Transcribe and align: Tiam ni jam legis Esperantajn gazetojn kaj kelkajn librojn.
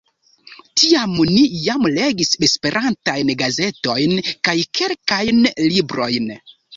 Tiam 0.83 1.11
ni 1.33 1.41
jam 1.65 1.83
legis 1.97 2.31
Esperantajn 2.47 3.31
gazetojn 3.41 4.15
kaj 4.49 4.55
kelkajn 4.79 5.43
librojn. 5.67 6.33